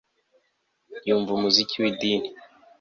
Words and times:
Yumva 1.07 1.31
umuziki 1.33 1.75
widini 1.81 2.29